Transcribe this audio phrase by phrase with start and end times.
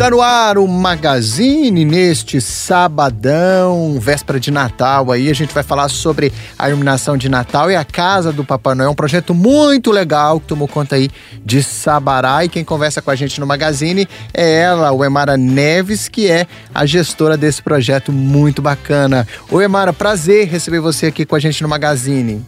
[0.00, 5.12] Está no ar o Magazine neste sabadão, véspera de Natal.
[5.12, 8.74] Aí a gente vai falar sobre a iluminação de Natal e a Casa do Papai
[8.74, 8.92] Noel.
[8.92, 11.10] Um projeto muito legal que tomou conta aí
[11.44, 12.42] de Sabará.
[12.42, 16.46] E quem conversa com a gente no Magazine é ela, o Emara Neves, que é
[16.74, 19.28] a gestora desse projeto muito bacana.
[19.50, 22.42] Oi, Emara, prazer receber você aqui com a gente no Magazine.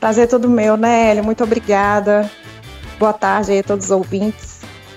[0.00, 2.28] Prazer todo meu, né, Muito obrigada.
[2.98, 4.53] Boa tarde aí a todos os ouvintes.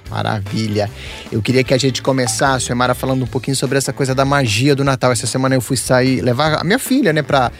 [0.10, 0.90] Maravilha.
[1.32, 4.76] Eu queria que a gente começasse, Emara, falando um pouquinho sobre essa coisa da magia
[4.76, 5.12] do Natal.
[5.12, 7.52] Essa semana eu fui sair, levar a minha filha, né, pra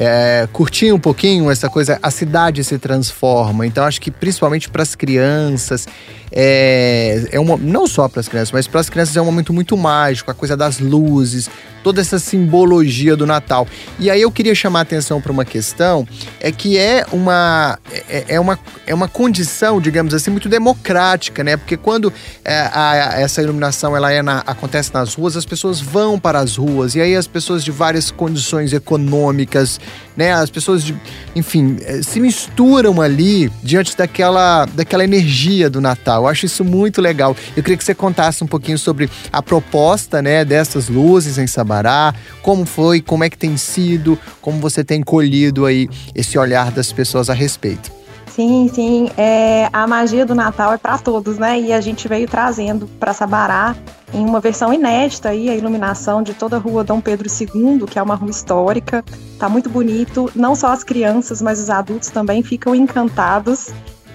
[0.00, 3.66] é, curtir um pouquinho essa coisa, a cidade se transforma.
[3.66, 5.88] Então acho que principalmente para as crianças,
[6.30, 9.52] é, é uma, não só para as crianças, mas para as crianças é um momento
[9.52, 11.50] muito mágico, a coisa das luzes,
[11.82, 13.66] toda essa simbologia do Natal.
[13.98, 16.06] E aí eu queria chamar a atenção para uma questão,
[16.38, 21.56] é que é uma, é, é, uma, é uma condição, digamos assim, muito democrática, né?
[21.56, 22.12] Porque quando
[22.44, 26.56] é, a, essa iluminação ela é na, acontece nas ruas, as pessoas vão para as
[26.56, 29.80] ruas, e aí as pessoas de várias condições econômicas,
[30.16, 30.32] né?
[30.32, 30.96] As pessoas de,
[31.34, 36.22] enfim, é, se misturam ali diante daquela, daquela energia do Natal.
[36.22, 37.36] Eu acho isso muito legal.
[37.56, 42.14] Eu queria que você contasse um pouquinho sobre a proposta, né, dessas luzes em Sabará?
[42.42, 43.00] Como foi?
[43.00, 44.18] Como é que tem sido?
[44.40, 47.97] Como você tem colhido aí esse olhar das pessoas a respeito?
[48.38, 49.10] Sim, sim.
[49.16, 51.58] É, a magia do Natal é para todos, né?
[51.58, 53.74] E a gente veio trazendo para Sabará
[54.14, 57.98] em uma versão inédita aí a iluminação de toda a rua Dom Pedro II, que
[57.98, 59.04] é uma rua histórica.
[59.40, 60.30] Tá muito bonito.
[60.36, 63.70] Não só as crianças, mas os adultos também ficam encantados.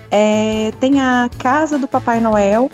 [0.10, 2.72] É, tem a casa do Papai Noel,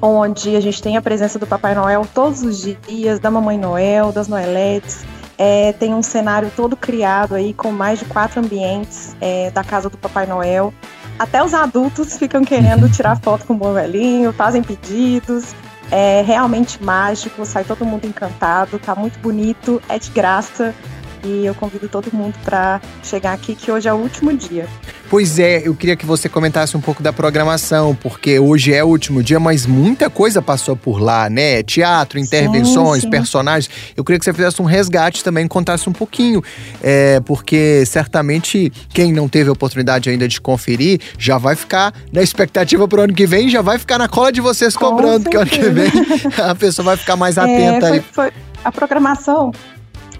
[0.00, 4.12] onde a gente tem a presença do Papai Noel todos os dias, da Mamãe Noel,
[4.12, 5.04] das Noelettes.
[5.36, 9.90] É, tem um cenário todo criado aí com mais de quatro ambientes é, da casa
[9.90, 10.72] do Papai Noel.
[11.18, 15.54] Até os adultos ficam querendo tirar foto com o bom velhinho, fazem pedidos.
[15.90, 20.74] É realmente mágico, sai todo mundo encantado, tá muito bonito, é de graça.
[21.22, 24.68] E eu convido todo mundo para chegar aqui, que hoje é o último dia.
[25.14, 28.88] Pois é, eu queria que você comentasse um pouco da programação, porque hoje é o
[28.88, 31.62] último dia, mas muita coisa passou por lá, né?
[31.62, 33.10] Teatro, intervenções, sim, sim.
[33.10, 33.70] personagens.
[33.96, 36.42] Eu queria que você fizesse um resgate também, contasse um pouquinho,
[36.82, 42.20] é, porque certamente quem não teve a oportunidade ainda de conferir já vai ficar na
[42.20, 45.36] expectativa para o ano que vem, já vai ficar na cola de vocês cobrando, que
[45.36, 45.92] ano que vem
[46.44, 48.04] a pessoa vai ficar mais atenta é, foi, aí.
[48.10, 48.32] Foi
[48.64, 49.52] a programação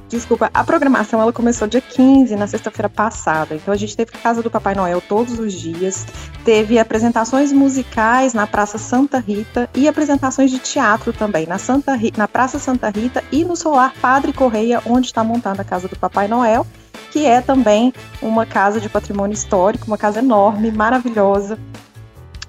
[0.08, 3.54] Desculpa, a programação ela começou dia 15, na sexta-feira passada.
[3.54, 6.06] Então a gente teve Casa do Papai Noel todos os dias,
[6.44, 12.18] teve apresentações musicais na Praça Santa Rita e apresentações de teatro também na, Santa Rita,
[12.18, 15.96] na Praça Santa Rita e no Solar Padre Correia, onde está montada a Casa do
[15.96, 16.66] Papai Noel,
[17.10, 21.58] que é também uma casa de patrimônio histórico, uma casa enorme, maravilhosa,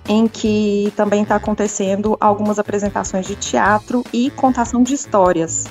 [0.07, 5.65] em que também está acontecendo algumas apresentações de teatro e contação de histórias.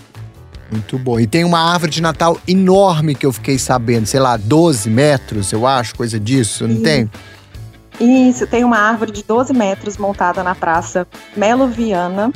[0.71, 1.21] Muito bom.
[1.21, 5.53] E tem uma árvore de Natal enorme que eu fiquei sabendo, sei lá, 12 metros,
[5.53, 7.11] eu acho, coisa disso, não tem?
[8.01, 12.33] Isso, tem uma árvore de 12 metros montada na Praça Melo Viana,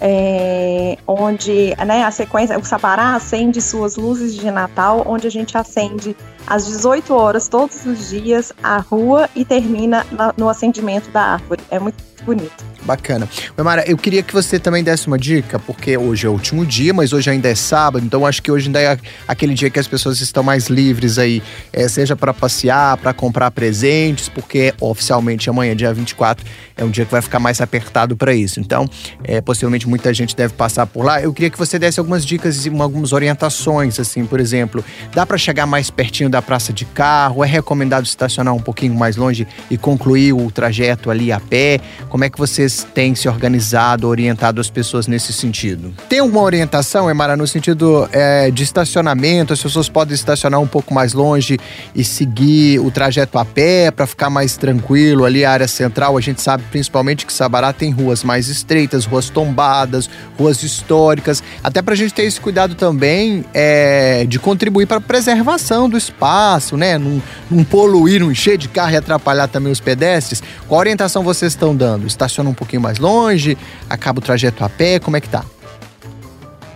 [0.00, 5.58] é, onde né, a sequência, o Sabará acende suas luzes de Natal, onde a gente
[5.58, 6.16] acende
[6.46, 11.62] às 18 horas todos os dias a rua e termina na, no acendimento da árvore.
[11.70, 12.64] É muito bonito.
[12.88, 13.28] Bacana.
[13.54, 16.94] Mara, eu queria que você também desse uma dica, porque hoje é o último dia,
[16.94, 19.86] mas hoje ainda é sábado, então acho que hoje ainda é aquele dia que as
[19.86, 25.76] pessoas estão mais livres aí, é, seja para passear, para comprar presentes, porque oficialmente amanhã,
[25.76, 26.46] dia 24,
[26.78, 28.58] é um dia que vai ficar mais apertado para isso.
[28.58, 28.88] Então,
[29.22, 31.20] é, possivelmente muita gente deve passar por lá.
[31.20, 34.82] Eu queria que você desse algumas dicas e algumas orientações, assim, por exemplo,
[35.12, 37.44] dá para chegar mais pertinho da praça de carro?
[37.44, 41.80] É recomendado estacionar um pouquinho mais longe e concluir o trajeto ali a pé?
[42.08, 45.92] Como é que vocês têm se organizado, orientado as pessoas nesse sentido?
[46.08, 49.52] Tem alguma orientação, Emara, no sentido é, de estacionamento?
[49.52, 51.58] As pessoas podem estacionar um pouco mais longe
[51.94, 56.16] e seguir o trajeto a pé para ficar mais tranquilo ali, a área central.
[56.16, 60.08] A gente sabe principalmente que Sabará tem ruas mais estreitas, ruas tombadas,
[60.38, 61.42] ruas históricas.
[61.62, 65.96] Até para a gente ter esse cuidado também é, de contribuir para a preservação do
[65.96, 66.98] espaço, né?
[66.98, 70.42] Não, não poluir, não encher de carro e atrapalhar também os pedestres.
[70.66, 72.06] Qual orientação vocês estão dando?
[72.06, 73.56] Estaciona um pouquinho mais longe?
[73.88, 74.98] Acaba o trajeto a pé?
[74.98, 75.44] Como é que tá?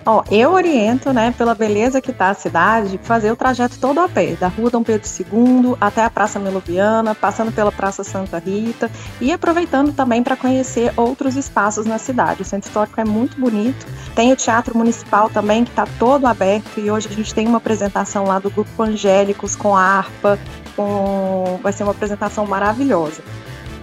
[0.04, 4.08] Ó, eu oriento, né, pela beleza que tá a cidade, fazer o trajeto todo a
[4.08, 8.90] pé, da Rua Dom Pedro II até a Praça Meloviana, passando pela Praça Santa Rita
[9.20, 12.42] e aproveitando também para conhecer outros espaços na cidade.
[12.42, 13.86] O centro histórico é muito bonito.
[14.16, 17.58] Tem o Teatro Municipal também, que está todo aberto, e hoje a gente tem uma
[17.58, 20.36] apresentação lá do Grupo Angélicos com harpa,
[20.74, 21.60] com...
[21.62, 23.22] vai ser uma apresentação maravilhosa.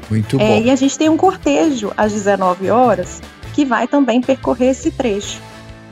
[0.10, 0.44] Muito bom.
[0.44, 3.22] É, e a gente tem um cortejo às 19 horas
[3.54, 5.42] que vai também percorrer esse trecho.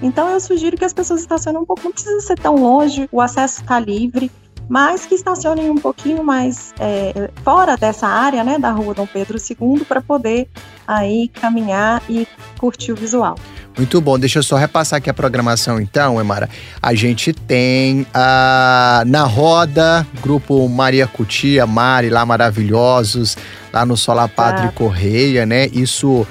[0.01, 3.19] Então eu sugiro que as pessoas estacionem um pouco, não precisa ser tão longe, o
[3.19, 4.31] acesso está livre,
[4.69, 9.37] mas que estacionem um pouquinho mais é, fora dessa área, né, da rua Dom Pedro
[9.37, 10.47] II, para poder
[10.87, 12.27] aí caminhar e
[12.59, 13.35] curtir o visual.
[13.77, 16.49] Muito bom, deixa eu só repassar aqui a programação então, Emara.
[16.81, 23.37] A gente tem a, na roda, grupo Maria Cutia, Mari, lá maravilhosos,
[23.77, 25.67] lá no Solar Padre Correia, né?
[25.67, 26.25] Isso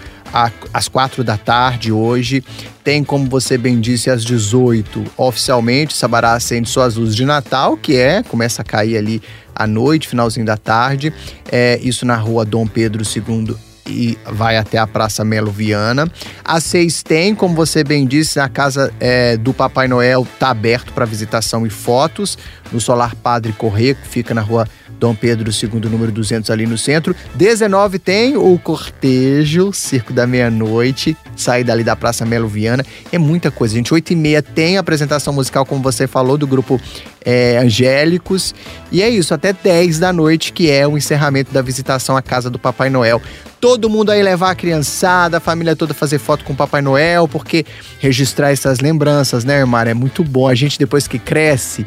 [0.73, 2.43] às quatro da tarde hoje.
[2.83, 7.97] Tem, como você bem disse, às 18, oficialmente, Sabará acende suas luzes de Natal, que
[7.97, 9.23] é, começa a cair ali
[9.55, 11.13] à noite, finalzinho da tarde.
[11.51, 16.11] É, isso na rua Dom Pedro II e vai até a Praça Melo Viana.
[16.45, 20.93] Às seis tem, como você bem disse, a casa é, do Papai Noel está aberto
[20.93, 22.37] para visitação e fotos
[22.73, 24.67] no Solar Padre Correia, que fica na rua
[24.99, 27.15] Dom Pedro II, número 200, ali no centro.
[27.35, 32.85] 19 tem o cortejo, Circo da Meia-Noite, sair dali da Praça Melo Viana.
[33.13, 33.93] É muita coisa, gente.
[33.93, 36.81] 8 e meia tem apresentação musical, como você falou, do grupo
[37.25, 38.55] é, Angélicos.
[38.91, 42.49] E é isso, até 10 da noite, que é o encerramento da visitação à casa
[42.49, 43.21] do Papai Noel.
[43.61, 47.27] Todo mundo aí levar a criançada, a família toda fazer foto com o Papai Noel,
[47.27, 47.65] porque
[47.99, 49.87] registrar essas lembranças, né, Mar?
[49.87, 50.47] É muito bom.
[50.47, 51.85] A gente, depois que cresce,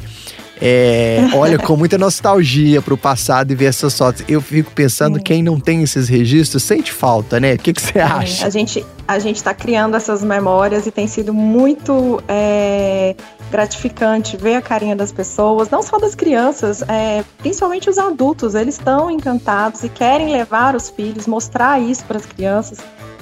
[0.62, 4.24] é, olha com muita nostalgia para o passado e ver essas fotos.
[4.28, 7.54] Eu fico pensando, quem não tem esses registros sente falta, né?
[7.54, 8.46] O que, que você acha?
[8.46, 13.16] A gente a gente está criando essas memórias e tem sido muito é,
[13.50, 18.54] gratificante ver a carinha das pessoas, não só das crianças, é, principalmente os adultos.
[18.54, 22.78] Eles estão encantados e querem levar os filhos, mostrar isso para as crianças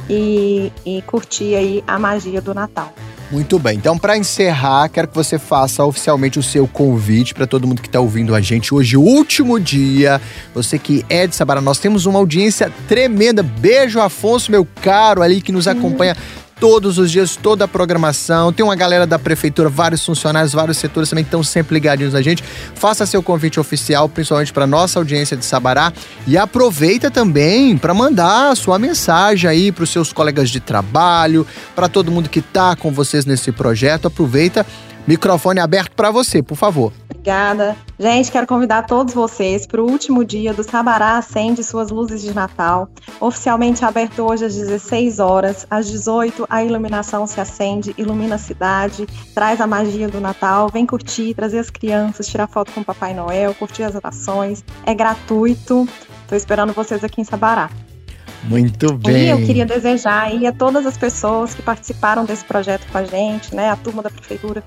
[0.10, 2.92] e, e curtir aí a magia do Natal.
[3.30, 3.78] Muito bem.
[3.78, 7.88] Então, para encerrar, quero que você faça oficialmente o seu convite para todo mundo que
[7.90, 8.74] está ouvindo a gente.
[8.74, 10.22] Hoje, último dia.
[10.54, 13.44] Você que é de Sabará, nós temos uma audiência tremenda.
[13.44, 16.16] Beijo, Afonso, meu caro, ali que nos acompanha
[16.60, 18.52] todos os dias, toda a programação.
[18.52, 22.44] Tem uma galera da prefeitura, vários funcionários, vários setores também estão sempre ligadinhos na gente.
[22.76, 25.94] Faça seu convite oficial, principalmente para nossa audiência de Sabará.
[26.26, 31.46] E aproveita também para mandar a sua mensagem aí para os seus colegas de trabalho,
[31.76, 34.08] para todo mundo que está com vocês nesse projeto.
[34.08, 34.66] Aproveita
[35.08, 36.92] Microfone aberto para você, por favor.
[37.28, 37.76] Obrigada.
[38.00, 42.34] Gente, quero convidar todos vocês para o último dia do Sabará Acende Suas Luzes de
[42.34, 42.90] Natal.
[43.20, 45.68] Oficialmente aberto hoje às 16 horas.
[45.70, 50.70] Às 18, a iluminação se acende, ilumina a cidade, traz a magia do Natal.
[50.72, 54.64] Vem curtir, trazer as crianças, tirar foto com o Papai Noel, curtir as atrações.
[54.86, 55.86] É gratuito.
[56.22, 57.70] Estou esperando vocês aqui em Sabará.
[58.46, 59.26] Muito bem.
[59.26, 63.04] E eu queria desejar aí a todas as pessoas que participaram desse projeto com a
[63.04, 64.64] gente, né, a turma da prefeitura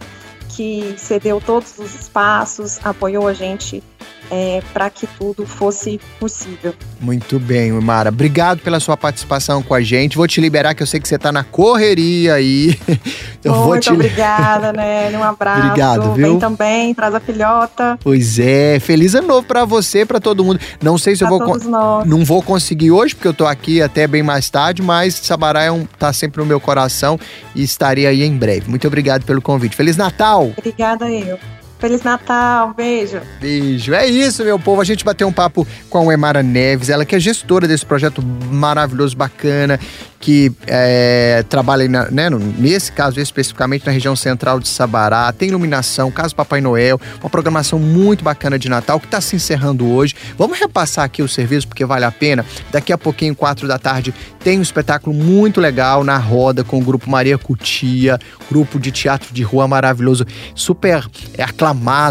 [0.56, 3.82] que cedeu todos os espaços, apoiou a gente
[4.30, 6.74] é, para que tudo fosse possível.
[7.00, 8.10] Muito bem, Mara.
[8.10, 10.16] Obrigado pela sua participação com a gente.
[10.16, 12.78] Vou te liberar, que eu sei que você está na correria aí.
[13.42, 13.90] Eu Muito vou te...
[13.90, 15.10] obrigada, né?
[15.16, 15.66] Um abraço.
[15.66, 16.30] Obrigado, viu?
[16.32, 17.98] Vem também, traz a filhota.
[18.02, 18.78] Pois é.
[18.78, 20.60] Feliz ano novo para você, para todo mundo.
[20.82, 21.58] Não sei se pra eu vou...
[21.64, 22.06] Nós.
[22.06, 25.70] Não vou conseguir hoje, porque eu tô aqui até bem mais tarde, mas Sabará é
[25.70, 25.86] um...
[25.98, 27.18] tá sempre no meu coração
[27.54, 28.68] e estarei aí em breve.
[28.68, 29.74] Muito obrigado pelo convite.
[29.74, 30.52] Feliz Natal!
[30.56, 31.38] Obrigada eu.
[31.80, 33.22] Feliz Natal, beijo.
[33.40, 33.94] Beijo.
[33.94, 34.82] É isso, meu povo.
[34.82, 38.22] A gente bateu um papo com a Emara Neves, ela que é gestora desse projeto
[38.22, 39.80] maravilhoso, bacana,
[40.20, 46.10] que é, trabalha na, né, nesse caso especificamente na região central de Sabará, tem iluminação,
[46.10, 50.14] caso Papai Noel, uma programação muito bacana de Natal que está se encerrando hoje.
[50.36, 52.44] Vamos repassar aqui o serviço porque vale a pena.
[52.70, 56.84] Daqui a pouquinho, quatro da tarde, tem um espetáculo muito legal na roda com o
[56.84, 58.18] grupo Maria Cutia,
[58.50, 61.08] grupo de teatro de rua maravilhoso, super
[61.38, 61.69] é, aclamado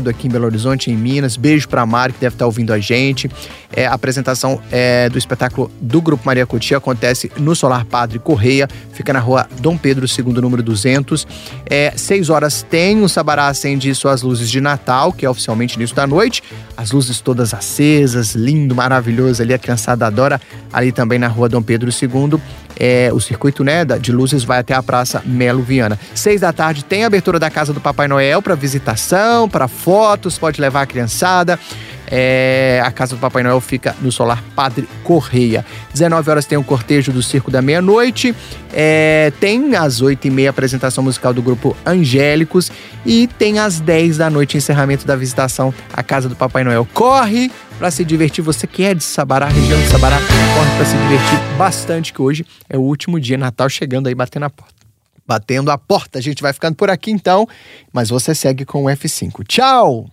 [0.09, 1.37] aqui em Belo Horizonte, em Minas.
[1.37, 3.29] Beijo para Mari que deve estar tá ouvindo a gente.
[3.75, 8.67] É, a apresentação é, do espetáculo do grupo Maria Cutia acontece no Solar Padre Correia,
[8.93, 11.27] fica na rua Dom Pedro II, número 200.
[11.69, 15.95] É, seis horas tem o Sabará acende suas luzes de Natal, que é oficialmente início
[15.95, 16.43] da noite.
[16.75, 20.41] As luzes todas acesas, lindo, maravilhoso ali, a criançada adora.
[20.73, 22.39] Ali também na rua Dom Pedro II,
[22.77, 25.99] é, o circuito né, de luzes vai até a Praça Melo Viana.
[26.13, 30.37] Seis da tarde tem a abertura da Casa do Papai Noel para visitação, para fotos,
[30.37, 31.59] pode levar a criançada.
[32.11, 35.63] É, a casa do Papai Noel fica no Solar Padre Correia.
[35.93, 38.35] 19 horas tem o cortejo do Circo da Meia-Noite.
[38.73, 42.71] É, tem às 8 e meia apresentação musical do grupo Angélicos.
[43.05, 46.87] E tem às 10 da noite encerramento da visitação à casa do Papai Noel.
[46.93, 48.43] Corre para se divertir.
[48.43, 52.45] Você que é de Sabará, região de Sabará, corre para se divertir bastante, que hoje
[52.69, 54.75] é o último dia Natal chegando aí batendo a porta.
[55.25, 56.19] Batendo a porta.
[56.19, 57.47] A gente vai ficando por aqui então,
[57.93, 59.47] mas você segue com o F5.
[59.47, 60.11] Tchau!